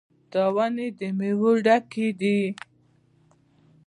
[0.31, 2.39] دا ونې د میوو ډکې دي.